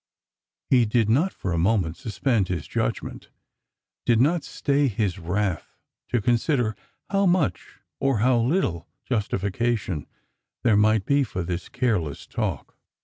He 0.71 0.85
did 0.85 1.09
not 1.09 1.31
for 1.31 1.53
a 1.53 1.59
moment 1.59 1.95
suspend 1.95 2.47
his 2.47 2.65
judgment, 2.67 3.29
did 4.03 4.19
not 4.19 4.43
stay 4.43 4.87
his 4.87 5.19
wrath 5.19 5.77
to 6.09 6.19
con 6.19 6.39
sider 6.39 6.75
how 7.11 7.27
much 7.27 7.77
or 7.99 8.17
how 8.17 8.39
httle 8.39 8.87
justification 9.05 10.07
thers 10.63 10.77
might 10.79 11.05
be 11.05 11.23
for 11.23 11.43
this 11.43 11.69
careless 11.69 12.25
talk. 12.25 12.75